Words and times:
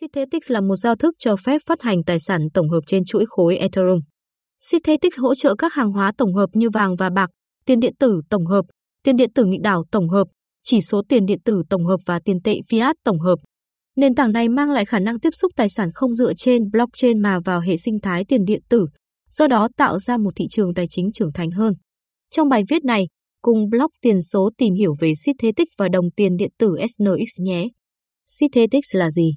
Synthetix 0.00 0.50
là 0.50 0.60
một 0.60 0.76
giao 0.76 0.96
thức 0.96 1.14
cho 1.18 1.36
phép 1.36 1.58
phát 1.66 1.82
hành 1.82 2.04
tài 2.04 2.20
sản 2.20 2.40
tổng 2.54 2.70
hợp 2.70 2.80
trên 2.86 3.04
chuỗi 3.04 3.24
khối 3.28 3.56
Ethereum. 3.56 4.00
Synthetix 4.60 5.12
hỗ 5.18 5.34
trợ 5.34 5.54
các 5.54 5.72
hàng 5.72 5.92
hóa 5.92 6.12
tổng 6.18 6.34
hợp 6.34 6.50
như 6.52 6.70
vàng 6.70 6.96
và 6.96 7.10
bạc, 7.10 7.30
tiền 7.66 7.80
điện 7.80 7.94
tử 7.98 8.20
tổng 8.30 8.46
hợp, 8.46 8.64
tiền 9.04 9.16
điện 9.16 9.30
tử 9.34 9.44
nghị 9.44 9.58
đảo 9.62 9.84
tổng 9.90 10.08
hợp, 10.08 10.24
chỉ 10.62 10.80
số 10.80 11.02
tiền 11.08 11.26
điện 11.26 11.38
tử 11.44 11.62
tổng 11.70 11.86
hợp 11.86 11.96
và 12.06 12.20
tiền 12.24 12.42
tệ 12.44 12.58
fiat 12.70 12.94
tổng 13.04 13.20
hợp. 13.20 13.38
Nền 13.96 14.14
tảng 14.14 14.32
này 14.32 14.48
mang 14.48 14.70
lại 14.70 14.84
khả 14.84 14.98
năng 14.98 15.20
tiếp 15.20 15.30
xúc 15.32 15.52
tài 15.56 15.68
sản 15.68 15.90
không 15.94 16.14
dựa 16.14 16.34
trên 16.34 16.70
blockchain 16.70 17.22
mà 17.22 17.40
vào 17.40 17.60
hệ 17.60 17.76
sinh 17.76 18.00
thái 18.00 18.24
tiền 18.24 18.44
điện 18.44 18.60
tử, 18.68 18.86
do 19.30 19.46
đó 19.46 19.68
tạo 19.76 19.98
ra 19.98 20.16
một 20.16 20.30
thị 20.36 20.44
trường 20.50 20.74
tài 20.74 20.86
chính 20.90 21.12
trưởng 21.12 21.32
thành 21.32 21.50
hơn. 21.50 21.74
Trong 22.30 22.48
bài 22.48 22.62
viết 22.68 22.84
này, 22.84 23.06
cùng 23.42 23.68
blog 23.70 23.90
tiền 24.02 24.22
số 24.22 24.50
tìm 24.58 24.74
hiểu 24.74 24.94
về 25.00 25.12
Synthetix 25.24 25.66
và 25.78 25.88
đồng 25.88 26.10
tiền 26.16 26.36
điện 26.36 26.50
tử 26.58 26.76
SNX 26.88 27.40
nhé. 27.40 27.68
Synthetix 28.26 28.82
là 28.92 29.10
gì? 29.10 29.30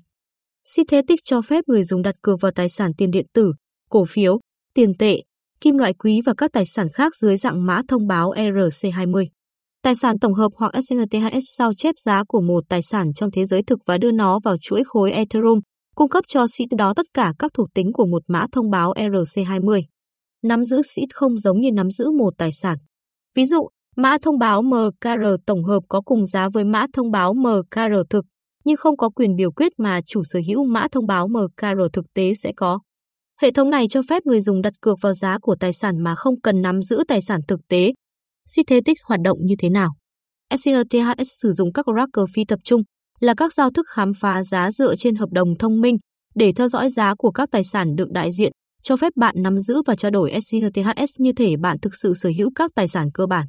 Synthetix 0.75 1.17
cho 1.23 1.41
phép 1.41 1.63
người 1.67 1.83
dùng 1.83 2.01
đặt 2.01 2.15
cược 2.21 2.41
vào 2.41 2.51
tài 2.51 2.69
sản 2.69 2.91
tiền 2.97 3.11
điện 3.11 3.25
tử, 3.33 3.53
cổ 3.89 4.05
phiếu, 4.05 4.39
tiền 4.73 4.97
tệ, 4.99 5.21
kim 5.61 5.77
loại 5.77 5.93
quý 5.93 6.21
và 6.25 6.33
các 6.37 6.51
tài 6.53 6.65
sản 6.65 6.87
khác 6.93 7.15
dưới 7.15 7.37
dạng 7.37 7.65
mã 7.65 7.81
thông 7.87 8.07
báo 8.07 8.31
ERC20. 8.31 9.25
Tài 9.83 9.95
sản 9.95 10.19
tổng 10.19 10.33
hợp 10.33 10.51
hoặc 10.55 10.73
SNTHS 10.81 11.43
sao 11.57 11.73
chép 11.77 11.95
giá 11.97 12.23
của 12.27 12.41
một 12.41 12.63
tài 12.69 12.81
sản 12.81 13.13
trong 13.13 13.31
thế 13.31 13.45
giới 13.45 13.63
thực 13.63 13.79
và 13.85 13.97
đưa 13.97 14.11
nó 14.11 14.39
vào 14.43 14.55
chuỗi 14.61 14.83
khối 14.85 15.11
Ethereum, 15.11 15.59
cung 15.95 16.09
cấp 16.09 16.23
cho 16.27 16.45
SIT 16.47 16.67
đó 16.77 16.93
tất 16.95 17.05
cả 17.13 17.33
các 17.39 17.51
thuộc 17.53 17.67
tính 17.73 17.93
của 17.93 18.05
một 18.05 18.21
mã 18.27 18.45
thông 18.51 18.69
báo 18.69 18.93
ERC20. 18.93 19.81
Nắm 20.43 20.63
giữ 20.63 20.81
SIT 20.81 21.13
không 21.13 21.37
giống 21.37 21.61
như 21.61 21.69
nắm 21.71 21.91
giữ 21.91 22.11
một 22.11 22.33
tài 22.37 22.51
sản. 22.51 22.77
Ví 23.35 23.45
dụ, 23.45 23.67
mã 23.95 24.17
thông 24.21 24.39
báo 24.39 24.61
MKR 24.61 25.25
tổng 25.45 25.63
hợp 25.63 25.79
có 25.89 26.01
cùng 26.01 26.25
giá 26.25 26.49
với 26.53 26.63
mã 26.63 26.85
thông 26.93 27.11
báo 27.11 27.33
MKR 27.33 27.95
thực, 28.09 28.25
nhưng 28.67 28.77
không 28.77 28.97
có 28.97 29.09
quyền 29.09 29.35
biểu 29.35 29.51
quyết 29.51 29.71
mà 29.77 30.01
chủ 30.05 30.21
sở 30.23 30.39
hữu 30.47 30.65
mã 30.65 30.87
thông 30.91 31.07
báo 31.07 31.27
MKR 31.27 31.81
thực 31.93 32.05
tế 32.13 32.33
sẽ 32.33 32.51
có. 32.55 32.79
Hệ 33.41 33.51
thống 33.51 33.69
này 33.69 33.87
cho 33.89 34.01
phép 34.09 34.25
người 34.25 34.41
dùng 34.41 34.61
đặt 34.61 34.73
cược 34.81 34.97
vào 35.01 35.13
giá 35.13 35.37
của 35.41 35.55
tài 35.59 35.73
sản 35.73 36.03
mà 36.03 36.15
không 36.15 36.41
cần 36.41 36.61
nắm 36.61 36.81
giữ 36.81 37.03
tài 37.07 37.21
sản 37.21 37.41
thực 37.47 37.59
tế. 37.69 37.93
Synthetix 38.47 38.97
hoạt 39.05 39.19
động 39.23 39.37
như 39.41 39.55
thế 39.59 39.69
nào? 39.69 39.89
SCRTHS 40.55 41.27
sử 41.41 41.51
dụng 41.51 41.73
các 41.73 41.85
tracker 41.85 42.35
phi 42.35 42.45
tập 42.47 42.59
trung 42.63 42.81
là 43.19 43.33
các 43.37 43.53
giao 43.53 43.71
thức 43.71 43.85
khám 43.89 44.11
phá 44.21 44.43
giá 44.43 44.71
dựa 44.71 44.95
trên 44.95 45.15
hợp 45.15 45.29
đồng 45.31 45.57
thông 45.59 45.81
minh 45.81 45.97
để 46.35 46.51
theo 46.55 46.67
dõi 46.67 46.89
giá 46.89 47.13
của 47.17 47.31
các 47.31 47.49
tài 47.51 47.63
sản 47.63 47.95
được 47.95 48.11
đại 48.11 48.31
diện, 48.31 48.51
cho 48.83 48.97
phép 48.97 49.13
bạn 49.15 49.35
nắm 49.37 49.59
giữ 49.59 49.81
và 49.85 49.95
trao 49.95 50.11
đổi 50.11 50.31
SCRTHS 50.41 51.19
như 51.19 51.31
thể 51.33 51.55
bạn 51.61 51.77
thực 51.81 51.95
sự 52.01 52.13
sở 52.15 52.29
hữu 52.37 52.49
các 52.55 52.71
tài 52.75 52.87
sản 52.87 53.07
cơ 53.13 53.25
bản. 53.25 53.45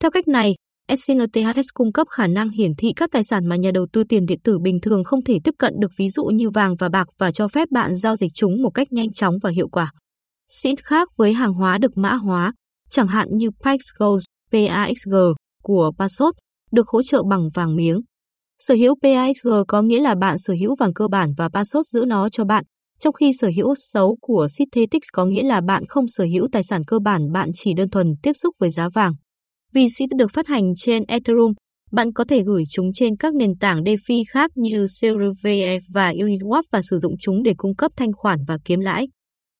Theo 0.00 0.10
cách 0.10 0.28
này, 0.28 0.54
SCNTHS 0.88 1.66
cung 1.74 1.92
cấp 1.92 2.06
khả 2.10 2.26
năng 2.26 2.48
hiển 2.48 2.72
thị 2.78 2.92
các 2.96 3.10
tài 3.12 3.24
sản 3.24 3.46
mà 3.48 3.56
nhà 3.56 3.70
đầu 3.74 3.86
tư 3.92 4.04
tiền 4.08 4.26
điện 4.26 4.40
tử 4.44 4.58
bình 4.58 4.80
thường 4.82 5.04
không 5.04 5.24
thể 5.24 5.38
tiếp 5.44 5.54
cận 5.58 5.74
được 5.80 5.90
ví 5.98 6.08
dụ 6.08 6.24
như 6.24 6.50
vàng 6.50 6.76
và 6.78 6.88
bạc 6.88 7.06
và 7.18 7.30
cho 7.30 7.48
phép 7.48 7.68
bạn 7.70 7.94
giao 7.94 8.16
dịch 8.16 8.30
chúng 8.34 8.62
một 8.62 8.70
cách 8.70 8.92
nhanh 8.92 9.12
chóng 9.12 9.34
và 9.42 9.50
hiệu 9.50 9.68
quả. 9.68 9.92
Xịn 10.48 10.76
khác 10.76 11.08
với 11.16 11.32
hàng 11.32 11.52
hóa 11.52 11.78
được 11.78 11.96
mã 11.96 12.14
hóa, 12.14 12.52
chẳng 12.90 13.08
hạn 13.08 13.28
như 13.30 13.50
PaxGo, 13.64 14.16
PAXG 14.52 15.14
của 15.62 15.92
Pasot 15.98 16.34
được 16.72 16.88
hỗ 16.88 17.02
trợ 17.02 17.22
bằng 17.30 17.48
vàng 17.54 17.76
miếng. 17.76 18.00
Sở 18.58 18.74
hữu 18.74 18.94
PAXG 19.02 19.48
có 19.68 19.82
nghĩa 19.82 20.00
là 20.00 20.14
bạn 20.14 20.38
sở 20.38 20.54
hữu 20.60 20.76
vàng 20.78 20.94
cơ 20.94 21.08
bản 21.08 21.32
và 21.36 21.48
Pasot 21.48 21.86
giữ 21.86 22.04
nó 22.06 22.28
cho 22.28 22.44
bạn, 22.44 22.64
trong 23.00 23.12
khi 23.14 23.32
sở 23.40 23.50
hữu 23.56 23.74
xấu 23.76 24.16
của 24.20 24.46
Synthetix 24.58 25.00
có 25.12 25.24
nghĩa 25.24 25.42
là 25.42 25.60
bạn 25.60 25.86
không 25.88 26.04
sở 26.08 26.24
hữu 26.24 26.48
tài 26.52 26.62
sản 26.64 26.82
cơ 26.86 26.98
bản, 26.98 27.32
bạn 27.32 27.50
chỉ 27.54 27.74
đơn 27.74 27.90
thuần 27.90 28.14
tiếp 28.22 28.32
xúc 28.34 28.54
với 28.58 28.70
giá 28.70 28.88
vàng. 28.88 29.12
Vì 29.74 29.88
sẽ 29.88 30.06
được 30.16 30.30
phát 30.32 30.46
hành 30.46 30.74
trên 30.76 31.04
Ethereum, 31.08 31.52
bạn 31.92 32.12
có 32.12 32.24
thể 32.24 32.42
gửi 32.42 32.62
chúng 32.70 32.92
trên 32.94 33.16
các 33.16 33.34
nền 33.34 33.56
tảng 33.60 33.82
DeFi 33.82 34.22
khác 34.30 34.50
như 34.54 34.86
CRVF 34.86 35.80
và 35.92 36.12
Uniswap 36.12 36.62
và 36.72 36.82
sử 36.82 36.98
dụng 36.98 37.14
chúng 37.20 37.42
để 37.42 37.54
cung 37.56 37.76
cấp 37.76 37.92
thanh 37.96 38.12
khoản 38.12 38.38
và 38.48 38.58
kiếm 38.64 38.80
lãi. 38.80 39.08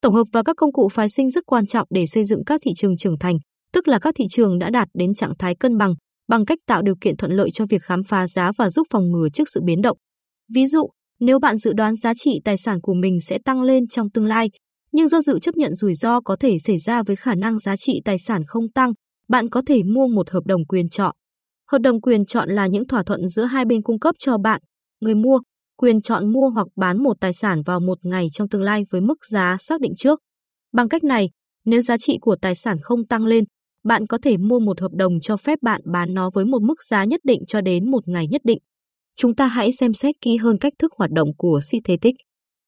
Tổng 0.01 0.13
hợp 0.13 0.23
và 0.33 0.43
các 0.43 0.55
công 0.57 0.73
cụ 0.73 0.89
phái 0.89 1.09
sinh 1.09 1.29
rất 1.29 1.43
quan 1.45 1.65
trọng 1.65 1.87
để 1.89 2.05
xây 2.07 2.23
dựng 2.23 2.43
các 2.45 2.61
thị 2.63 2.71
trường 2.75 2.97
trưởng 2.97 3.19
thành, 3.19 3.35
tức 3.73 3.87
là 3.87 3.99
các 3.99 4.13
thị 4.17 4.25
trường 4.29 4.59
đã 4.59 4.69
đạt 4.69 4.87
đến 4.93 5.13
trạng 5.13 5.37
thái 5.39 5.55
cân 5.55 5.77
bằng, 5.77 5.93
bằng 6.27 6.45
cách 6.45 6.59
tạo 6.67 6.81
điều 6.81 6.95
kiện 7.01 7.17
thuận 7.17 7.31
lợi 7.31 7.51
cho 7.51 7.65
việc 7.69 7.83
khám 7.83 8.03
phá 8.03 8.27
giá 8.27 8.51
và 8.57 8.69
giúp 8.69 8.87
phòng 8.89 9.11
ngừa 9.11 9.29
trước 9.33 9.49
sự 9.53 9.61
biến 9.65 9.81
động. 9.81 9.97
Ví 10.53 10.65
dụ, 10.65 10.89
nếu 11.19 11.39
bạn 11.39 11.57
dự 11.57 11.73
đoán 11.73 11.95
giá 11.95 12.13
trị 12.13 12.39
tài 12.43 12.57
sản 12.57 12.81
của 12.81 12.93
mình 12.93 13.21
sẽ 13.21 13.37
tăng 13.45 13.61
lên 13.61 13.87
trong 13.87 14.09
tương 14.09 14.25
lai, 14.25 14.49
nhưng 14.91 15.07
do 15.07 15.21
dự 15.21 15.39
chấp 15.39 15.55
nhận 15.55 15.73
rủi 15.73 15.93
ro 15.93 16.21
có 16.21 16.35
thể 16.39 16.57
xảy 16.59 16.77
ra 16.77 17.03
với 17.03 17.15
khả 17.15 17.35
năng 17.35 17.59
giá 17.59 17.75
trị 17.75 18.01
tài 18.05 18.17
sản 18.19 18.41
không 18.47 18.71
tăng, 18.71 18.91
bạn 19.27 19.49
có 19.49 19.61
thể 19.67 19.83
mua 19.83 20.07
một 20.07 20.29
hợp 20.29 20.45
đồng 20.45 20.65
quyền 20.65 20.89
chọn. 20.89 21.15
Hợp 21.71 21.79
đồng 21.79 22.01
quyền 22.01 22.25
chọn 22.25 22.49
là 22.49 22.67
những 22.67 22.87
thỏa 22.87 23.03
thuận 23.03 23.27
giữa 23.27 23.43
hai 23.43 23.65
bên 23.65 23.81
cung 23.81 23.99
cấp 23.99 24.15
cho 24.19 24.37
bạn, 24.37 24.61
người 25.01 25.15
mua, 25.15 25.39
quyền 25.77 26.01
chọn 26.01 26.33
mua 26.33 26.49
hoặc 26.49 26.67
bán 26.75 27.03
một 27.03 27.13
tài 27.19 27.33
sản 27.33 27.61
vào 27.65 27.79
một 27.79 27.97
ngày 28.05 28.27
trong 28.33 28.49
tương 28.49 28.61
lai 28.61 28.83
với 28.89 29.01
mức 29.01 29.25
giá 29.31 29.57
xác 29.59 29.81
định 29.81 29.93
trước. 29.97 30.19
Bằng 30.73 30.89
cách 30.89 31.03
này, 31.03 31.29
nếu 31.65 31.81
giá 31.81 31.97
trị 31.97 32.17
của 32.21 32.35
tài 32.41 32.55
sản 32.55 32.77
không 32.81 33.07
tăng 33.07 33.25
lên, 33.25 33.43
bạn 33.83 34.07
có 34.07 34.17
thể 34.21 34.37
mua 34.37 34.59
một 34.59 34.81
hợp 34.81 34.91
đồng 34.91 35.19
cho 35.21 35.37
phép 35.37 35.59
bạn 35.61 35.81
bán 35.91 36.13
nó 36.13 36.29
với 36.33 36.45
một 36.45 36.61
mức 36.61 36.83
giá 36.83 37.05
nhất 37.05 37.21
định 37.23 37.41
cho 37.47 37.61
đến 37.61 37.91
một 37.91 38.07
ngày 38.07 38.27
nhất 38.27 38.41
định. 38.43 38.59
Chúng 39.17 39.35
ta 39.35 39.47
hãy 39.47 39.71
xem 39.71 39.93
xét 39.93 40.15
kỹ 40.21 40.37
hơn 40.37 40.57
cách 40.57 40.73
thức 40.79 40.91
hoạt 40.97 41.11
động 41.11 41.29
của 41.37 41.59
Synthetic. 41.63 42.15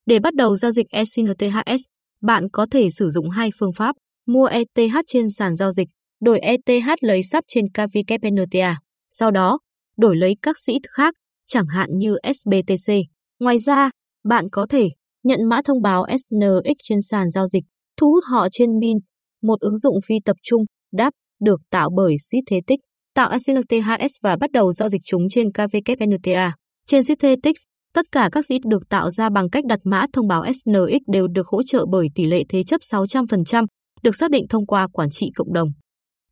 Để 0.05 0.19
bắt 0.19 0.33
đầu 0.35 0.55
giao 0.55 0.71
dịch 0.71 0.87
ECNTHS, 0.89 1.81
bạn 2.21 2.49
có 2.53 2.67
thể 2.71 2.89
sử 2.89 3.09
dụng 3.09 3.29
hai 3.29 3.49
phương 3.59 3.73
pháp, 3.73 3.95
mua 4.27 4.45
ETH 4.45 4.95
trên 5.07 5.29
sàn 5.29 5.55
giao 5.55 5.71
dịch 5.71 5.87
đổi 6.21 6.39
ETH 6.39 6.87
lấy 7.01 7.23
sắp 7.23 7.43
trên 7.47 7.65
KVKPNTA, 7.69 8.79
sau 9.11 9.31
đó 9.31 9.59
đổi 9.97 10.15
lấy 10.15 10.35
các 10.41 10.55
sĩ 10.65 10.79
khác, 10.89 11.13
chẳng 11.47 11.67
hạn 11.67 11.89
như 11.97 12.17
SBTC. 12.33 12.93
Ngoài 13.39 13.57
ra, 13.57 13.89
bạn 14.23 14.49
có 14.51 14.65
thể 14.69 14.89
nhận 15.23 15.39
mã 15.49 15.61
thông 15.65 15.81
báo 15.81 16.05
SNX 16.09 16.75
trên 16.83 17.01
sàn 17.01 17.29
giao 17.29 17.47
dịch, 17.47 17.63
thu 17.97 18.11
hút 18.11 18.23
họ 18.31 18.47
trên 18.51 18.79
Min, 18.79 18.97
một 19.43 19.59
ứng 19.59 19.77
dụng 19.77 19.95
phi 20.07 20.15
tập 20.25 20.35
trung, 20.43 20.63
đáp, 20.93 21.13
được 21.41 21.61
tạo 21.71 21.89
bởi 21.95 22.15
Synthetic, 22.31 22.79
tạo 23.15 23.37
snths 23.39 24.13
và 24.23 24.37
bắt 24.37 24.51
đầu 24.51 24.71
giao 24.71 24.89
dịch 24.89 25.01
chúng 25.05 25.21
trên 25.29 25.47
KVKPNTA. 25.51 26.53
Trên 26.87 27.03
Synthetic, 27.03 27.55
tất 27.93 28.05
cả 28.11 28.29
các 28.31 28.45
seed 28.45 28.61
được 28.69 28.89
tạo 28.89 29.09
ra 29.09 29.29
bằng 29.29 29.49
cách 29.49 29.65
đặt 29.65 29.79
mã 29.83 30.05
thông 30.13 30.27
báo 30.27 30.45
SNX 30.53 31.01
đều 31.07 31.27
được 31.27 31.47
hỗ 31.47 31.63
trợ 31.63 31.85
bởi 31.91 32.07
tỷ 32.15 32.25
lệ 32.25 32.43
thế 32.49 32.63
chấp 32.63 32.77
600%, 32.91 33.65
được 34.03 34.15
xác 34.15 34.31
định 34.31 34.45
thông 34.49 34.65
qua 34.65 34.87
quản 34.87 35.09
trị 35.11 35.31
cộng 35.35 35.53
đồng. 35.53 35.69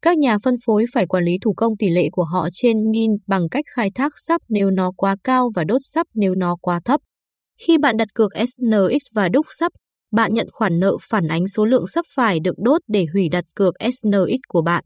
Các 0.02 0.18
nhà 0.18 0.38
phân 0.44 0.56
phối 0.66 0.86
phải 0.94 1.08
quản 1.08 1.24
lý 1.24 1.32
thủ 1.42 1.54
công 1.58 1.78
tỷ 1.78 1.90
lệ 1.90 2.10
của 2.12 2.24
họ 2.24 2.48
trên 2.52 2.92
min 2.92 3.12
bằng 3.28 3.50
cách 3.50 3.66
khai 3.76 3.92
thác 3.96 4.14
sắp 4.28 4.42
nếu 4.50 4.70
nó 4.70 4.92
quá 4.98 5.16
cao 5.24 5.52
và 5.56 5.64
đốt 5.64 5.82
sắp 5.82 6.08
nếu 6.14 6.36
nó 6.36 6.56
quá 6.62 6.80
thấp. 6.86 7.02
Khi 7.62 7.78
bạn 7.78 7.98
đặt 7.98 8.08
cược 8.14 8.32
SNX 8.36 9.02
và 9.14 9.30
đúc 9.30 9.46
sắp, 9.60 9.72
bạn 10.12 10.34
nhận 10.34 10.48
khoản 10.52 10.80
nợ 10.80 10.98
phản 11.10 11.28
ánh 11.28 11.48
số 11.48 11.66
lượng 11.66 11.88
sắp 11.88 12.06
phải 12.16 12.40
được 12.40 12.56
đốt 12.58 12.82
để 12.88 13.06
hủy 13.14 13.30
đặt 13.32 13.46
cược 13.56 13.74
SNX 13.80 14.40
của 14.48 14.62
bạn. 14.62 14.84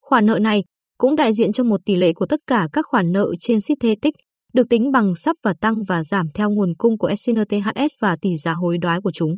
Khoản 0.00 0.26
nợ 0.26 0.38
này 0.38 0.64
cũng 0.98 1.16
đại 1.16 1.32
diện 1.32 1.52
cho 1.52 1.64
một 1.64 1.80
tỷ 1.84 1.96
lệ 1.96 2.12
của 2.12 2.26
tất 2.26 2.40
cả 2.46 2.68
các 2.72 2.84
khoản 2.88 3.12
nợ 3.12 3.26
trên 3.40 3.60
Synthetic, 3.60 4.14
được 4.52 4.68
tính 4.70 4.92
bằng 4.92 5.14
sắp 5.14 5.36
và 5.42 5.54
tăng 5.60 5.74
và 5.88 6.02
giảm 6.02 6.26
theo 6.34 6.50
nguồn 6.50 6.74
cung 6.78 6.98
của 6.98 7.10
SNTHS 7.16 7.94
và 8.00 8.16
tỷ 8.20 8.36
giá 8.36 8.52
hối 8.52 8.78
đoái 8.78 9.00
của 9.00 9.10
chúng. 9.14 9.30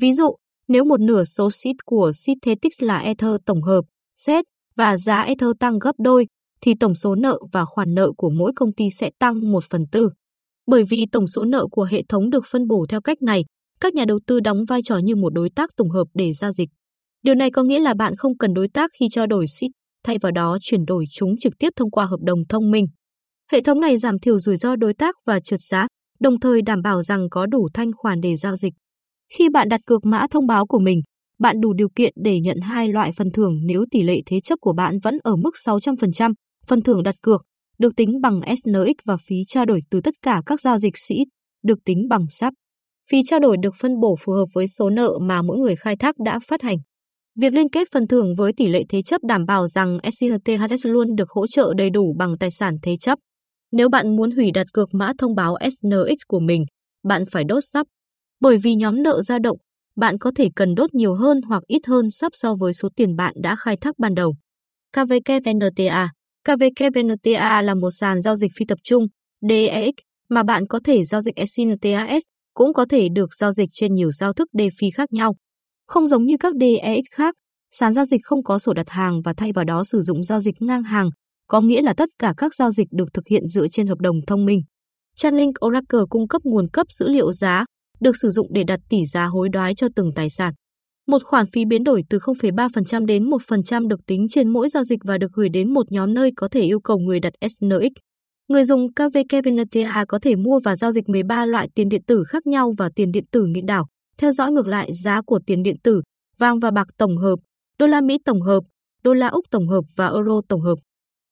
Ví 0.00 0.12
dụ, 0.12 0.36
nếu 0.68 0.84
một 0.84 1.00
nửa 1.00 1.24
số 1.24 1.50
seed 1.50 1.76
của 1.84 2.12
Synthetic 2.14 2.72
là 2.80 2.98
Ether 2.98 3.36
tổng 3.46 3.62
hợp, 3.62 3.82
SET, 4.16 4.44
và 4.78 4.96
giá 4.96 5.22
Ether 5.22 5.50
tăng 5.60 5.78
gấp 5.78 5.92
đôi, 5.98 6.26
thì 6.60 6.74
tổng 6.80 6.94
số 6.94 7.14
nợ 7.14 7.38
và 7.52 7.64
khoản 7.64 7.94
nợ 7.94 8.12
của 8.16 8.30
mỗi 8.30 8.52
công 8.56 8.72
ty 8.72 8.84
sẽ 8.90 9.10
tăng 9.18 9.52
1 9.52 9.64
phần 9.64 9.86
tư. 9.92 10.10
Bởi 10.66 10.82
vì 10.90 11.06
tổng 11.12 11.26
số 11.26 11.44
nợ 11.44 11.66
của 11.70 11.84
hệ 11.90 12.02
thống 12.08 12.30
được 12.30 12.44
phân 12.50 12.68
bổ 12.68 12.86
theo 12.88 13.00
cách 13.00 13.22
này, 13.22 13.44
các 13.80 13.94
nhà 13.94 14.04
đầu 14.04 14.18
tư 14.26 14.40
đóng 14.40 14.64
vai 14.68 14.80
trò 14.84 14.98
như 14.98 15.16
một 15.16 15.30
đối 15.34 15.50
tác 15.50 15.70
tổng 15.76 15.90
hợp 15.90 16.04
để 16.14 16.32
giao 16.32 16.50
dịch. 16.50 16.68
Điều 17.22 17.34
này 17.34 17.50
có 17.50 17.62
nghĩa 17.62 17.80
là 17.80 17.94
bạn 17.94 18.16
không 18.16 18.38
cần 18.38 18.54
đối 18.54 18.68
tác 18.68 18.90
khi 19.00 19.06
cho 19.10 19.26
đổi 19.26 19.46
SIT, 19.46 19.70
thay 20.04 20.18
vào 20.18 20.32
đó 20.32 20.58
chuyển 20.60 20.84
đổi 20.84 21.04
chúng 21.10 21.38
trực 21.38 21.52
tiếp 21.58 21.68
thông 21.76 21.90
qua 21.90 22.04
hợp 22.04 22.20
đồng 22.20 22.38
thông 22.48 22.70
minh. 22.70 22.86
Hệ 23.52 23.60
thống 23.60 23.80
này 23.80 23.96
giảm 23.96 24.18
thiểu 24.18 24.38
rủi 24.38 24.56
ro 24.56 24.76
đối 24.76 24.94
tác 24.94 25.14
và 25.26 25.40
trượt 25.40 25.60
giá, 25.60 25.86
đồng 26.20 26.40
thời 26.40 26.62
đảm 26.62 26.82
bảo 26.82 27.02
rằng 27.02 27.26
có 27.30 27.46
đủ 27.46 27.68
thanh 27.74 27.90
khoản 27.96 28.20
để 28.20 28.36
giao 28.36 28.56
dịch. 28.56 28.72
Khi 29.38 29.48
bạn 29.48 29.68
đặt 29.68 29.80
cược 29.86 30.04
mã 30.04 30.26
thông 30.30 30.46
báo 30.46 30.66
của 30.66 30.78
mình, 30.78 31.00
bạn 31.38 31.60
đủ 31.60 31.72
điều 31.72 31.88
kiện 31.94 32.12
để 32.16 32.40
nhận 32.40 32.60
hai 32.60 32.88
loại 32.88 33.12
phần 33.16 33.30
thưởng 33.30 33.60
nếu 33.64 33.84
tỷ 33.90 34.02
lệ 34.02 34.20
thế 34.26 34.40
chấp 34.40 34.58
của 34.60 34.72
bạn 34.72 34.98
vẫn 35.02 35.18
ở 35.22 35.36
mức 35.36 35.50
600%, 35.66 36.32
phần 36.66 36.82
thưởng 36.82 37.02
đặt 37.02 37.14
cược, 37.22 37.42
được 37.78 37.96
tính 37.96 38.20
bằng 38.22 38.40
SNX 38.56 38.94
và 39.04 39.16
phí 39.16 39.36
trao 39.46 39.64
đổi 39.64 39.80
từ 39.90 40.00
tất 40.00 40.14
cả 40.22 40.42
các 40.46 40.60
giao 40.60 40.78
dịch 40.78 40.94
sĩ, 41.08 41.16
được 41.64 41.78
tính 41.84 41.98
bằng 42.10 42.26
SAP. 42.30 42.52
Phí 43.10 43.18
trao 43.26 43.40
đổi 43.40 43.56
được 43.62 43.74
phân 43.80 44.00
bổ 44.00 44.16
phù 44.20 44.32
hợp 44.32 44.46
với 44.54 44.66
số 44.66 44.90
nợ 44.90 45.18
mà 45.22 45.42
mỗi 45.42 45.58
người 45.58 45.76
khai 45.76 45.96
thác 45.96 46.18
đã 46.24 46.38
phát 46.48 46.62
hành. 46.62 46.76
Việc 47.40 47.52
liên 47.52 47.68
kết 47.68 47.88
phần 47.92 48.06
thưởng 48.06 48.34
với 48.34 48.52
tỷ 48.52 48.66
lệ 48.66 48.84
thế 48.88 49.02
chấp 49.02 49.24
đảm 49.24 49.44
bảo 49.46 49.66
rằng 49.66 49.98
SCHTHS 50.12 50.86
luôn 50.86 51.14
được 51.16 51.30
hỗ 51.30 51.46
trợ 51.46 51.72
đầy 51.76 51.90
đủ 51.90 52.14
bằng 52.18 52.38
tài 52.40 52.50
sản 52.50 52.74
thế 52.82 52.96
chấp. 52.96 53.18
Nếu 53.72 53.88
bạn 53.88 54.16
muốn 54.16 54.30
hủy 54.30 54.50
đặt 54.54 54.66
cược 54.72 54.88
mã 54.94 55.12
thông 55.18 55.34
báo 55.34 55.56
SNX 55.60 56.16
của 56.28 56.40
mình, 56.40 56.64
bạn 57.04 57.24
phải 57.32 57.44
đốt 57.44 57.64
SAP. 57.72 57.86
Bởi 58.40 58.56
vì 58.62 58.74
nhóm 58.74 59.02
nợ 59.02 59.22
dao 59.22 59.38
động, 59.38 59.58
bạn 59.98 60.18
có 60.18 60.32
thể 60.36 60.48
cần 60.56 60.74
đốt 60.74 60.94
nhiều 60.94 61.14
hơn 61.14 61.40
hoặc 61.42 61.62
ít 61.66 61.86
hơn 61.86 62.10
sắp 62.10 62.32
so 62.34 62.54
với 62.54 62.74
số 62.74 62.88
tiền 62.96 63.16
bạn 63.16 63.34
đã 63.42 63.56
khai 63.56 63.76
thác 63.76 63.98
ban 63.98 64.14
đầu. 64.14 64.34
KVKVNTA 64.96 66.08
KVKVNTA 66.48 67.62
là 67.62 67.74
một 67.74 67.90
sàn 67.90 68.20
giao 68.20 68.36
dịch 68.36 68.50
phi 68.56 68.64
tập 68.64 68.78
trung 68.84 69.06
DEX 69.48 69.94
mà 70.30 70.42
bạn 70.42 70.66
có 70.66 70.80
thể 70.84 71.04
giao 71.04 71.20
dịch 71.20 71.34
SCNTAS 71.46 72.22
cũng 72.54 72.72
có 72.72 72.84
thể 72.90 73.08
được 73.08 73.34
giao 73.34 73.52
dịch 73.52 73.68
trên 73.72 73.94
nhiều 73.94 74.10
giao 74.10 74.32
thức 74.32 74.48
DeFi 74.52 74.90
khác 74.94 75.12
nhau. 75.12 75.36
Không 75.86 76.06
giống 76.06 76.24
như 76.24 76.36
các 76.40 76.54
DEX 76.60 77.04
khác, 77.10 77.34
sàn 77.70 77.92
giao 77.92 78.04
dịch 78.04 78.20
không 78.24 78.42
có 78.42 78.58
sổ 78.58 78.72
đặt 78.72 78.88
hàng 78.90 79.22
và 79.24 79.34
thay 79.36 79.52
vào 79.52 79.64
đó 79.64 79.84
sử 79.84 80.00
dụng 80.00 80.22
giao 80.22 80.40
dịch 80.40 80.54
ngang 80.60 80.82
hàng, 80.82 81.10
có 81.48 81.60
nghĩa 81.60 81.82
là 81.82 81.94
tất 81.96 82.08
cả 82.18 82.34
các 82.36 82.54
giao 82.54 82.70
dịch 82.70 82.88
được 82.90 83.08
thực 83.14 83.26
hiện 83.30 83.46
dựa 83.46 83.68
trên 83.68 83.86
hợp 83.86 83.98
đồng 84.00 84.16
thông 84.26 84.44
minh. 84.44 84.60
Chainlink 85.16 85.64
Oracle 85.66 86.00
cung 86.10 86.28
cấp 86.28 86.42
nguồn 86.44 86.68
cấp 86.72 86.86
dữ 86.90 87.08
liệu 87.08 87.32
giá, 87.32 87.64
được 88.00 88.16
sử 88.22 88.30
dụng 88.30 88.46
để 88.52 88.64
đặt 88.64 88.80
tỷ 88.88 89.04
giá 89.06 89.26
hối 89.26 89.48
đoái 89.48 89.74
cho 89.74 89.88
từng 89.96 90.10
tài 90.14 90.30
sản. 90.30 90.54
Một 91.06 91.22
khoản 91.24 91.46
phí 91.52 91.64
biến 91.64 91.84
đổi 91.84 92.04
từ 92.10 92.18
0,3% 92.18 93.06
đến 93.06 93.24
1% 93.24 93.88
được 93.88 94.00
tính 94.06 94.26
trên 94.30 94.48
mỗi 94.48 94.68
giao 94.68 94.84
dịch 94.84 94.98
và 95.04 95.18
được 95.18 95.32
gửi 95.32 95.48
đến 95.48 95.74
một 95.74 95.92
nhóm 95.92 96.14
nơi 96.14 96.32
có 96.36 96.48
thể 96.48 96.62
yêu 96.62 96.80
cầu 96.80 96.98
người 96.98 97.20
đặt 97.20 97.32
SNX. 97.40 97.92
Người 98.48 98.64
dùng 98.64 98.86
KVK 98.92 99.34
có 100.08 100.18
thể 100.22 100.36
mua 100.36 100.60
và 100.64 100.76
giao 100.76 100.92
dịch 100.92 101.08
13 101.08 101.46
loại 101.46 101.68
tiền 101.74 101.88
điện 101.88 102.02
tử 102.06 102.24
khác 102.28 102.46
nhau 102.46 102.72
và 102.78 102.90
tiền 102.94 103.12
điện 103.12 103.24
tử 103.30 103.46
nghị 103.46 103.60
đảo, 103.62 103.86
theo 104.18 104.30
dõi 104.30 104.52
ngược 104.52 104.66
lại 104.66 104.90
giá 105.04 105.20
của 105.26 105.40
tiền 105.46 105.62
điện 105.62 105.76
tử, 105.82 106.02
vàng 106.38 106.58
và 106.58 106.70
bạc 106.70 106.86
tổng 106.98 107.16
hợp, 107.16 107.36
đô 107.78 107.86
la 107.86 108.00
Mỹ 108.00 108.18
tổng 108.24 108.42
hợp, 108.42 108.60
đô 109.02 109.14
la 109.14 109.28
Úc 109.28 109.44
tổng 109.50 109.68
hợp 109.68 109.82
và 109.96 110.06
euro 110.06 110.40
tổng 110.48 110.60
hợp. 110.60 110.74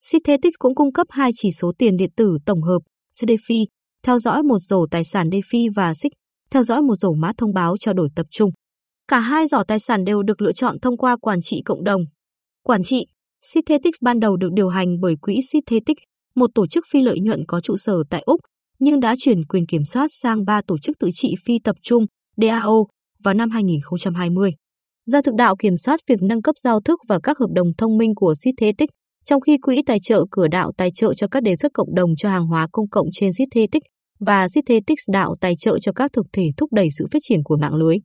Synthetix 0.01 0.53
cũng 0.59 0.75
cung 0.75 0.93
cấp 0.93 1.07
hai 1.11 1.31
chỉ 1.35 1.53
số 1.53 1.73
tiền 1.79 1.97
điện 1.97 2.11
tử 2.17 2.39
tổng 2.47 2.63
hợp, 2.63 2.79
CDFI, 3.21 3.65
theo 4.03 4.19
dõi 4.19 4.43
một 4.43 4.59
rổ 4.59 4.87
tài 4.91 5.05
sản 5.05 5.29
DeFi 5.29 5.71
và 5.77 5.95
SIC, 5.95 6.13
theo 6.51 6.63
dõi 6.63 6.83
một 6.83 6.95
rổ 6.95 7.13
mã 7.13 7.33
thông 7.39 7.55
báo 7.55 7.77
trao 7.77 7.95
đổi 7.95 8.09
tập 8.17 8.27
trung. 8.31 8.51
Cả 9.09 9.19
hai 9.19 9.47
giỏ 9.47 9.63
tài 9.69 9.79
sản 9.79 10.05
đều 10.05 10.23
được 10.23 10.43
lựa 10.43 10.53
chọn 10.53 10.81
thông 10.81 10.97
qua 10.97 11.17
quản 11.21 11.41
trị 11.43 11.63
cộng 11.65 11.85
đồng. 11.85 12.03
Quản 12.63 12.83
trị 12.83 13.07
Synthetix 13.43 13.93
ban 14.03 14.21
đầu 14.21 14.37
được 14.37 14.49
điều 14.53 14.69
hành 14.69 15.01
bởi 15.01 15.17
quỹ 15.21 15.41
Synthetix, 15.53 15.97
một 16.35 16.51
tổ 16.55 16.67
chức 16.67 16.85
phi 16.93 17.03
lợi 17.03 17.21
nhuận 17.21 17.41
có 17.49 17.61
trụ 17.61 17.77
sở 17.77 18.03
tại 18.11 18.23
Úc, 18.27 18.41
nhưng 18.79 19.01
đã 19.01 19.15
chuyển 19.19 19.45
quyền 19.45 19.67
kiểm 19.67 19.85
soát 19.85 20.07
sang 20.11 20.45
ba 20.45 20.61
tổ 20.67 20.79
chức 20.79 20.99
tự 20.99 21.11
trị 21.15 21.35
phi 21.45 21.59
tập 21.65 21.77
trung 21.83 22.07
DAO 22.37 22.87
vào 23.25 23.35
năm 23.35 23.51
2020. 23.51 24.51
Do 25.07 25.23
thực 25.23 25.35
đạo 25.35 25.57
kiểm 25.59 25.77
soát 25.77 26.01
việc 26.09 26.23
nâng 26.23 26.43
cấp 26.43 26.55
giao 26.59 26.81
thức 26.81 27.01
và 27.09 27.19
các 27.23 27.39
hợp 27.39 27.51
đồng 27.55 27.69
thông 27.79 27.99
minh 27.99 28.15
của 28.15 28.35
Synthetix, 28.35 28.89
trong 29.25 29.41
khi 29.41 29.59
quỹ 29.63 29.83
tài 29.87 29.99
trợ 30.03 30.25
cửa 30.31 30.49
đạo 30.49 30.73
tài 30.77 30.91
trợ 30.95 31.15
cho 31.15 31.27
các 31.31 31.43
đề 31.43 31.57
xuất 31.57 31.73
cộng 31.75 31.95
đồng 31.95 32.17
cho 32.17 32.31
hàng 32.31 32.47
hóa 32.47 32.69
công 32.73 32.89
cộng 32.89 33.07
trên 33.13 33.33
Synthetix 33.33 33.83
và 34.21 34.49
Synthetix 34.49 34.99
đạo 35.13 35.35
tài 35.41 35.57
trợ 35.57 35.79
cho 35.79 35.93
các 35.93 36.13
thực 36.13 36.27
thể 36.33 36.43
thúc 36.57 36.73
đẩy 36.73 36.89
sự 36.99 37.07
phát 37.13 37.19
triển 37.23 37.43
của 37.45 37.57
mạng 37.57 37.75
lưới. 37.75 37.97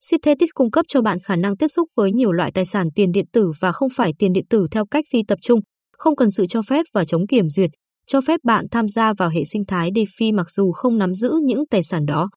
Synthetix 0.00 0.48
cung 0.54 0.70
cấp 0.70 0.84
cho 0.88 1.02
bạn 1.02 1.18
khả 1.18 1.36
năng 1.36 1.56
tiếp 1.56 1.68
xúc 1.68 1.88
với 1.96 2.12
nhiều 2.12 2.32
loại 2.32 2.52
tài 2.52 2.64
sản 2.64 2.88
tiền 2.94 3.12
điện 3.12 3.26
tử 3.32 3.50
và 3.60 3.72
không 3.72 3.88
phải 3.96 4.12
tiền 4.18 4.32
điện 4.32 4.44
tử 4.50 4.66
theo 4.70 4.86
cách 4.86 5.04
phi 5.12 5.22
tập 5.28 5.38
trung, 5.42 5.60
không 5.92 6.16
cần 6.16 6.30
sự 6.30 6.46
cho 6.46 6.62
phép 6.62 6.82
và 6.92 7.04
chống 7.04 7.26
kiểm 7.26 7.48
duyệt, 7.48 7.70
cho 8.06 8.20
phép 8.20 8.40
bạn 8.44 8.66
tham 8.70 8.88
gia 8.88 9.12
vào 9.18 9.28
hệ 9.28 9.44
sinh 9.44 9.66
thái 9.66 9.90
DeFi 9.90 10.34
mặc 10.34 10.50
dù 10.50 10.72
không 10.72 10.98
nắm 10.98 11.14
giữ 11.14 11.32
những 11.44 11.66
tài 11.70 11.82
sản 11.82 12.06
đó. 12.06 12.30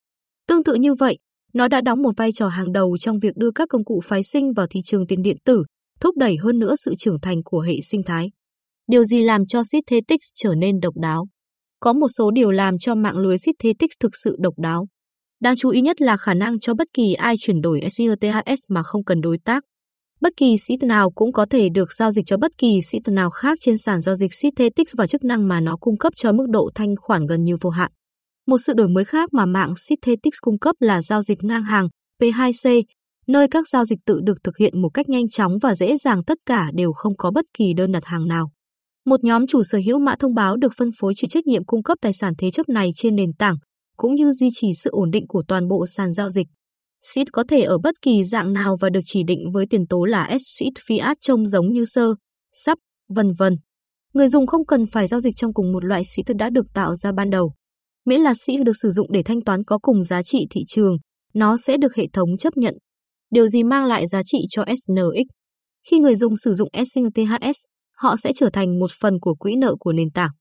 Tương 0.47 0.63
tự 0.63 0.75
như 0.75 0.93
vậy, 0.93 1.17
nó 1.53 1.67
đã 1.67 1.81
đóng 1.81 2.01
một 2.01 2.11
vai 2.17 2.31
trò 2.31 2.47
hàng 2.47 2.71
đầu 2.71 2.97
trong 2.97 3.19
việc 3.19 3.35
đưa 3.35 3.51
các 3.55 3.69
công 3.69 3.85
cụ 3.85 4.01
phái 4.05 4.23
sinh 4.23 4.53
vào 4.53 4.67
thị 4.69 4.79
trường 4.85 5.07
tiền 5.07 5.21
điện 5.21 5.37
tử, 5.45 5.63
thúc 5.99 6.17
đẩy 6.17 6.35
hơn 6.37 6.59
nữa 6.59 6.75
sự 6.75 6.95
trưởng 6.97 7.19
thành 7.21 7.43
của 7.45 7.59
hệ 7.59 7.75
sinh 7.83 8.03
thái. 8.03 8.31
Điều 8.87 9.03
gì 9.03 9.23
làm 9.23 9.45
cho 9.45 9.63
Synthetix 9.63 10.19
trở 10.35 10.55
nên 10.55 10.79
độc 10.79 10.93
đáo? 10.97 11.27
Có 11.79 11.93
một 11.93 12.07
số 12.17 12.31
điều 12.31 12.51
làm 12.51 12.79
cho 12.79 12.95
mạng 12.95 13.17
lưới 13.17 13.37
Synthetix 13.37 13.89
thực 13.99 14.11
sự 14.23 14.35
độc 14.39 14.53
đáo. 14.57 14.87
Đáng 15.41 15.55
chú 15.55 15.69
ý 15.69 15.81
nhất 15.81 16.01
là 16.01 16.17
khả 16.17 16.33
năng 16.33 16.59
cho 16.59 16.73
bất 16.73 16.87
kỳ 16.93 17.13
ai 17.13 17.35
chuyển 17.39 17.61
đổi 17.61 17.81
SIRTHS 17.89 18.59
mà 18.69 18.83
không 18.83 19.03
cần 19.03 19.21
đối 19.21 19.37
tác. 19.45 19.63
Bất 20.21 20.33
kỳ 20.37 20.57
SIT 20.57 20.83
nào 20.83 21.11
cũng 21.11 21.33
có 21.33 21.45
thể 21.49 21.69
được 21.69 21.93
giao 21.93 22.11
dịch 22.11 22.25
cho 22.25 22.37
bất 22.37 22.51
kỳ 22.57 22.79
SIT 22.81 23.07
nào 23.07 23.29
khác 23.29 23.57
trên 23.61 23.77
sàn 23.77 24.01
giao 24.01 24.15
dịch 24.15 24.33
Synthetix 24.33 24.87
và 24.97 25.07
chức 25.07 25.23
năng 25.23 25.47
mà 25.47 25.59
nó 25.59 25.77
cung 25.79 25.97
cấp 25.97 26.13
cho 26.15 26.31
mức 26.31 26.45
độ 26.49 26.69
thanh 26.75 26.95
khoản 27.01 27.25
gần 27.25 27.43
như 27.43 27.57
vô 27.61 27.69
hạn. 27.69 27.91
Một 28.47 28.57
sự 28.57 28.73
đổi 28.73 28.87
mới 28.87 29.05
khác 29.05 29.33
mà 29.33 29.45
mạng 29.45 29.73
Synthetix 29.77 30.33
cung 30.41 30.59
cấp 30.59 30.75
là 30.79 31.01
giao 31.01 31.21
dịch 31.21 31.43
ngang 31.43 31.63
hàng 31.63 31.87
P2C, 32.21 32.83
nơi 33.27 33.47
các 33.51 33.67
giao 33.67 33.85
dịch 33.85 33.99
tự 34.05 34.19
được 34.23 34.37
thực 34.43 34.57
hiện 34.57 34.81
một 34.81 34.89
cách 34.93 35.09
nhanh 35.09 35.29
chóng 35.29 35.51
và 35.61 35.75
dễ 35.75 35.97
dàng 35.97 36.23
tất 36.23 36.37
cả 36.45 36.71
đều 36.73 36.93
không 36.93 37.17
có 37.17 37.31
bất 37.31 37.45
kỳ 37.57 37.73
đơn 37.73 37.91
đặt 37.91 38.05
hàng 38.05 38.27
nào. 38.27 38.51
Một 39.05 39.23
nhóm 39.23 39.47
chủ 39.47 39.63
sở 39.63 39.79
hữu 39.85 39.99
mã 39.99 40.15
thông 40.19 40.33
báo 40.33 40.57
được 40.57 40.73
phân 40.77 40.89
phối 40.99 41.13
chịu 41.15 41.27
trách 41.31 41.47
nhiệm 41.47 41.65
cung 41.65 41.83
cấp 41.83 41.97
tài 42.01 42.13
sản 42.13 42.33
thế 42.37 42.51
chấp 42.51 42.69
này 42.69 42.89
trên 42.95 43.15
nền 43.15 43.33
tảng, 43.33 43.55
cũng 43.97 44.15
như 44.15 44.31
duy 44.31 44.49
trì 44.53 44.67
sự 44.73 44.89
ổn 44.93 45.11
định 45.11 45.27
của 45.27 45.43
toàn 45.47 45.67
bộ 45.67 45.85
sàn 45.87 46.13
giao 46.13 46.29
dịch. 46.29 46.47
SIT 47.01 47.27
có 47.31 47.43
thể 47.47 47.61
ở 47.61 47.77
bất 47.83 48.01
kỳ 48.01 48.23
dạng 48.23 48.53
nào 48.53 48.77
và 48.81 48.89
được 48.89 48.99
chỉ 49.05 49.23
định 49.23 49.51
với 49.53 49.65
tiền 49.69 49.87
tố 49.87 50.05
là 50.05 50.37
SIT 50.39 50.73
Fiat 50.87 51.15
trông 51.21 51.45
giống 51.45 51.71
như 51.71 51.85
sơ, 51.85 52.15
sắp, 52.53 52.77
vân 53.09 53.33
vân. 53.37 53.55
Người 54.13 54.27
dùng 54.27 54.47
không 54.47 54.65
cần 54.65 54.85
phải 54.85 55.07
giao 55.07 55.19
dịch 55.19 55.33
trong 55.37 55.53
cùng 55.53 55.71
một 55.71 55.83
loại 55.85 56.03
SIT 56.05 56.25
đã 56.37 56.49
được 56.49 56.65
tạo 56.73 56.95
ra 56.95 57.11
ban 57.11 57.29
đầu. 57.29 57.53
Miễn 58.05 58.21
là 58.21 58.33
SIT 58.33 58.63
được 58.65 58.75
sử 58.81 58.89
dụng 58.89 59.11
để 59.11 59.23
thanh 59.23 59.41
toán 59.41 59.63
có 59.63 59.77
cùng 59.77 60.03
giá 60.03 60.23
trị 60.23 60.47
thị 60.49 60.61
trường, 60.67 60.97
nó 61.33 61.57
sẽ 61.57 61.77
được 61.77 61.95
hệ 61.95 62.07
thống 62.13 62.37
chấp 62.37 62.57
nhận. 62.57 62.77
Điều 63.31 63.47
gì 63.47 63.63
mang 63.63 63.85
lại 63.85 64.07
giá 64.07 64.21
trị 64.25 64.37
cho 64.49 64.65
SNX? 64.65 65.27
Khi 65.89 65.99
người 65.99 66.15
dùng 66.15 66.35
sử 66.35 66.53
dụng 66.53 66.69
SNTHS, 66.73 67.57
họ 67.95 68.15
sẽ 68.15 68.31
trở 68.35 68.49
thành 68.53 68.79
một 68.79 68.91
phần 69.01 69.19
của 69.19 69.35
quỹ 69.35 69.55
nợ 69.55 69.75
của 69.79 69.93
nền 69.93 70.11
tảng. 70.11 70.31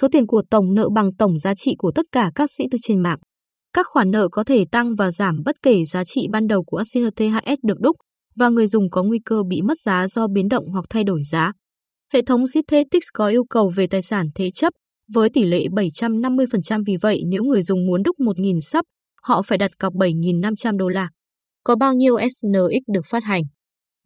Số 0.00 0.08
tiền 0.12 0.26
của 0.26 0.42
tổng 0.50 0.74
nợ 0.74 0.88
bằng 0.94 1.14
tổng 1.18 1.38
giá 1.38 1.54
trị 1.54 1.74
của 1.78 1.92
tất 1.94 2.06
cả 2.12 2.30
các 2.34 2.50
sĩ 2.50 2.64
tư 2.70 2.78
trên 2.82 3.02
mạng. 3.02 3.18
Các 3.72 3.86
khoản 3.90 4.10
nợ 4.10 4.28
có 4.32 4.44
thể 4.44 4.64
tăng 4.72 4.94
và 4.94 5.10
giảm 5.10 5.42
bất 5.44 5.56
kể 5.62 5.84
giá 5.84 6.04
trị 6.04 6.26
ban 6.32 6.46
đầu 6.46 6.64
của 6.64 6.82
SNTHS 6.84 7.58
được 7.62 7.80
đúc 7.80 7.96
và 8.36 8.48
người 8.48 8.66
dùng 8.66 8.90
có 8.90 9.02
nguy 9.02 9.18
cơ 9.24 9.42
bị 9.48 9.62
mất 9.62 9.78
giá 9.78 10.06
do 10.08 10.26
biến 10.28 10.48
động 10.48 10.64
hoặc 10.72 10.84
thay 10.90 11.04
đổi 11.04 11.22
giá. 11.24 11.52
Hệ 12.12 12.22
thống 12.22 12.46
Synthetix 12.46 13.02
có 13.12 13.28
yêu 13.28 13.44
cầu 13.50 13.72
về 13.76 13.86
tài 13.86 14.02
sản 14.02 14.26
thế 14.34 14.50
chấp 14.50 14.72
với 15.12 15.30
tỷ 15.30 15.42
lệ 15.42 15.66
750% 15.72 16.82
vì 16.86 16.96
vậy 17.00 17.22
nếu 17.26 17.42
người 17.42 17.62
dùng 17.62 17.86
muốn 17.86 18.02
đúc 18.02 18.16
1.000 18.18 18.60
sắp, 18.60 18.84
họ 19.22 19.42
phải 19.42 19.58
đặt 19.58 19.70
cọc 19.78 19.92
7.500 19.92 20.76
đô 20.76 20.88
la. 20.88 21.08
Có 21.64 21.76
bao 21.76 21.94
nhiêu 21.94 22.16
SNX 22.18 22.92
được 22.94 23.06
phát 23.06 23.24
hành? 23.24 23.42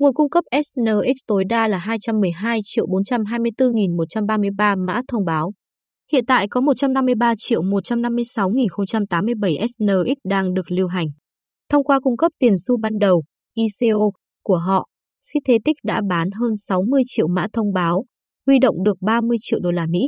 Nguồn 0.01 0.15
cung 0.15 0.31
cấp 0.31 0.45
SNX 0.53 1.17
tối 1.27 1.45
đa 1.45 1.69
là 1.69 1.79
212 1.79 2.61
424.133 2.61 4.87
mã 4.87 5.01
thông 5.09 5.25
báo. 5.25 5.53
Hiện 6.13 6.27
tại 6.27 6.49
có 6.49 6.61
153 6.61 7.35
156.087 7.35 9.67
SNX 9.67 10.19
đang 10.25 10.55
được 10.55 10.71
lưu 10.71 10.89
hành. 10.89 11.07
Thông 11.69 11.85
qua 11.85 12.01
cung 12.01 12.17
cấp 12.17 12.33
tiền 12.39 12.55
xu 12.67 12.81
ban 12.81 12.99
đầu, 12.99 13.25
ICO, 13.55 14.11
của 14.45 14.57
họ, 14.57 14.87
Synthetic 15.23 15.77
đã 15.85 16.01
bán 16.09 16.31
hơn 16.31 16.57
60 16.57 17.03
triệu 17.07 17.29
mã 17.29 17.47
thông 17.53 17.73
báo, 17.73 18.05
huy 18.47 18.59
động 18.59 18.85
được 18.85 18.97
30 19.01 19.37
triệu 19.41 19.61
đô 19.63 19.71
la 19.71 19.87
Mỹ. 19.87 20.01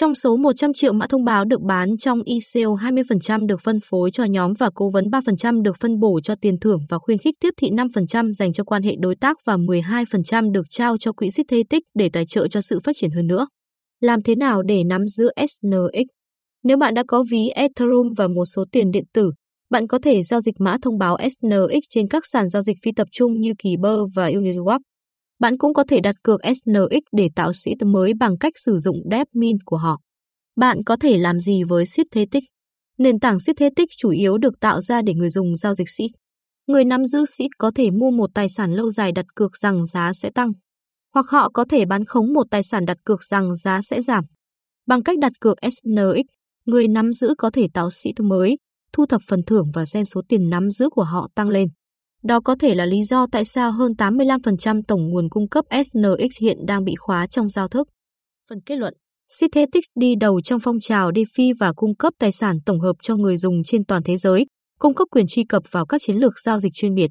Trong 0.00 0.14
số 0.14 0.36
100 0.36 0.72
triệu 0.72 0.92
mã 0.92 1.06
thông 1.06 1.24
báo 1.24 1.44
được 1.44 1.60
bán 1.60 1.96
trong 1.98 2.18
ICO, 2.24 2.74
20% 2.74 3.46
được 3.46 3.60
phân 3.64 3.78
phối 3.84 4.10
cho 4.10 4.24
nhóm 4.24 4.52
và 4.58 4.70
cố 4.74 4.90
vấn 4.90 5.04
3% 5.04 5.62
được 5.62 5.76
phân 5.80 6.00
bổ 6.00 6.20
cho 6.20 6.34
tiền 6.40 6.60
thưởng 6.60 6.80
và 6.88 6.98
khuyến 6.98 7.18
khích 7.18 7.34
tiếp 7.40 7.50
thị 7.56 7.70
5% 7.70 8.32
dành 8.32 8.52
cho 8.52 8.64
quan 8.64 8.82
hệ 8.82 8.94
đối 9.00 9.16
tác 9.16 9.36
và 9.46 9.56
12% 9.56 10.52
được 10.52 10.62
trao 10.70 10.96
cho 10.96 11.12
quỹ 11.12 11.30
Synthetix 11.30 11.80
để 11.94 12.10
tài 12.12 12.26
trợ 12.26 12.48
cho 12.48 12.60
sự 12.60 12.80
phát 12.84 12.92
triển 12.96 13.10
hơn 13.10 13.26
nữa. 13.26 13.46
Làm 14.00 14.22
thế 14.22 14.34
nào 14.34 14.62
để 14.62 14.84
nắm 14.84 15.06
giữ 15.06 15.30
SNX? 15.36 16.06
Nếu 16.64 16.76
bạn 16.76 16.94
đã 16.94 17.02
có 17.08 17.24
ví 17.30 17.48
Ethereum 17.48 18.12
và 18.16 18.28
một 18.28 18.44
số 18.44 18.64
tiền 18.72 18.90
điện 18.90 19.04
tử, 19.14 19.30
bạn 19.70 19.86
có 19.86 19.98
thể 20.02 20.22
giao 20.22 20.40
dịch 20.40 20.54
mã 20.58 20.76
thông 20.82 20.98
báo 20.98 21.16
SNX 21.20 21.82
trên 21.90 22.08
các 22.08 22.22
sàn 22.26 22.48
giao 22.48 22.62
dịch 22.62 22.76
phi 22.82 22.92
tập 22.96 23.08
trung 23.12 23.40
như 23.40 23.52
Kyber 23.62 23.98
và 24.14 24.30
Uniswap. 24.30 24.78
Bạn 25.38 25.58
cũng 25.58 25.74
có 25.74 25.84
thể 25.88 26.00
đặt 26.00 26.14
cược 26.22 26.40
SNX 26.44 27.02
để 27.12 27.28
tạo 27.36 27.52
sĩ 27.52 27.74
mới 27.86 28.12
bằng 28.14 28.38
cách 28.38 28.52
sử 28.56 28.78
dụng 28.78 28.96
DevMin 29.10 29.56
của 29.64 29.76
họ. 29.76 30.00
Bạn 30.56 30.84
có 30.86 30.96
thể 30.96 31.18
làm 31.18 31.40
gì 31.40 31.62
với 31.68 31.86
Synthetic? 31.86 32.44
Nền 32.98 33.20
tảng 33.20 33.40
Synthetic 33.40 33.88
chủ 33.98 34.10
yếu 34.10 34.38
được 34.38 34.60
tạo 34.60 34.80
ra 34.80 35.02
để 35.02 35.14
người 35.14 35.30
dùng 35.30 35.56
giao 35.56 35.74
dịch 35.74 35.88
SIT. 35.88 36.10
Người 36.66 36.84
nắm 36.84 37.04
giữ 37.04 37.24
SIT 37.24 37.50
có 37.58 37.70
thể 37.74 37.90
mua 37.90 38.10
một 38.10 38.30
tài 38.34 38.48
sản 38.48 38.72
lâu 38.72 38.90
dài 38.90 39.12
đặt 39.12 39.26
cược 39.34 39.56
rằng 39.56 39.86
giá 39.86 40.12
sẽ 40.12 40.30
tăng, 40.30 40.52
hoặc 41.14 41.26
họ 41.28 41.50
có 41.54 41.64
thể 41.70 41.84
bán 41.84 42.04
khống 42.04 42.32
một 42.32 42.46
tài 42.50 42.62
sản 42.62 42.84
đặt 42.84 42.96
cược 43.04 43.24
rằng 43.24 43.56
giá 43.56 43.80
sẽ 43.82 44.02
giảm. 44.02 44.24
Bằng 44.86 45.02
cách 45.02 45.18
đặt 45.18 45.32
cược 45.40 45.58
SNX, 45.62 46.24
người 46.66 46.88
nắm 46.88 47.12
giữ 47.12 47.34
có 47.38 47.50
thể 47.50 47.66
tạo 47.74 47.90
SIT 47.90 48.20
mới, 48.20 48.58
thu 48.92 49.06
thập 49.06 49.22
phần 49.28 49.42
thưởng 49.46 49.70
và 49.74 49.84
xem 49.84 50.04
số 50.04 50.20
tiền 50.28 50.50
nắm 50.50 50.70
giữ 50.70 50.88
của 50.90 51.04
họ 51.04 51.28
tăng 51.34 51.48
lên. 51.48 51.68
Đó 52.22 52.40
có 52.40 52.56
thể 52.60 52.74
là 52.74 52.86
lý 52.86 53.04
do 53.04 53.26
tại 53.32 53.44
sao 53.44 53.72
hơn 53.72 53.92
85% 53.92 54.82
tổng 54.88 55.08
nguồn 55.08 55.28
cung 55.28 55.48
cấp 55.48 55.64
SNX 55.70 56.40
hiện 56.40 56.58
đang 56.66 56.84
bị 56.84 56.94
khóa 56.98 57.26
trong 57.26 57.48
giao 57.48 57.68
thức. 57.68 57.88
Phần 58.50 58.60
kết 58.66 58.76
luận 58.76 58.94
Synthetix 59.28 59.84
đi 59.94 60.14
đầu 60.20 60.40
trong 60.40 60.60
phong 60.60 60.80
trào 60.80 61.10
DeFi 61.10 61.54
và 61.60 61.72
cung 61.72 61.94
cấp 61.94 62.14
tài 62.18 62.32
sản 62.32 62.58
tổng 62.66 62.80
hợp 62.80 62.96
cho 63.02 63.16
người 63.16 63.36
dùng 63.36 63.62
trên 63.64 63.84
toàn 63.84 64.02
thế 64.02 64.16
giới, 64.16 64.46
cung 64.78 64.94
cấp 64.94 65.08
quyền 65.10 65.26
truy 65.28 65.44
cập 65.44 65.62
vào 65.70 65.86
các 65.86 66.00
chiến 66.04 66.16
lược 66.16 66.32
giao 66.44 66.58
dịch 66.58 66.72
chuyên 66.74 66.94
biệt. 66.94 67.10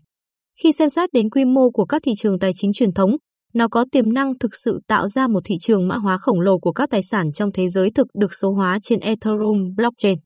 Khi 0.64 0.72
xem 0.72 0.90
xét 0.90 1.14
đến 1.14 1.30
quy 1.30 1.46
mô 1.46 1.70
của 1.70 1.86
các 1.86 2.02
thị 2.06 2.12
trường 2.18 2.40
tài 2.40 2.52
chính 2.56 2.74
truyền 2.74 2.94
thống, 2.94 3.12
nó 3.54 3.68
có 3.68 3.86
tiềm 3.92 4.14
năng 4.14 4.38
thực 4.38 4.56
sự 4.56 4.80
tạo 4.88 5.08
ra 5.08 5.28
một 5.28 5.40
thị 5.46 5.56
trường 5.62 5.88
mã 5.88 5.96
hóa 5.98 6.18
khổng 6.18 6.40
lồ 6.40 6.60
của 6.60 6.72
các 6.72 6.90
tài 6.90 7.04
sản 7.04 7.32
trong 7.32 7.52
thế 7.52 7.70
giới 7.70 7.92
thực 7.92 8.08
được 8.20 8.34
số 8.34 8.54
hóa 8.54 8.80
trên 8.82 9.00
Ethereum 9.00 9.76
blockchain. 9.76 10.20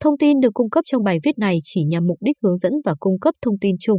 Thông 0.00 0.18
tin 0.18 0.40
được 0.40 0.50
cung 0.54 0.70
cấp 0.70 0.84
trong 0.86 1.04
bài 1.04 1.18
viết 1.24 1.38
này 1.38 1.58
chỉ 1.62 1.84
nhằm 1.84 2.06
mục 2.06 2.18
đích 2.20 2.36
hướng 2.42 2.56
dẫn 2.56 2.72
và 2.84 2.94
cung 3.00 3.18
cấp 3.20 3.34
thông 3.42 3.58
tin 3.60 3.76
chung. 3.80 3.98